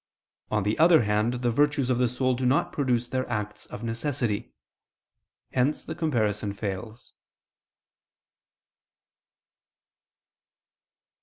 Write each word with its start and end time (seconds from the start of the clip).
On 0.49 0.63
the 0.63 0.79
other 0.79 1.03
hand, 1.03 1.35
the 1.45 1.51
virtues 1.51 1.91
of 1.91 1.99
the 1.99 2.09
soul 2.09 2.33
do 2.33 2.43
not 2.43 2.71
produce 2.73 3.07
their 3.07 3.29
acts 3.29 3.67
of 3.67 3.83
necessity; 3.83 4.51
hence 5.51 5.85
the 5.85 5.93
comparison 5.93 6.53
fails. 6.53 7.13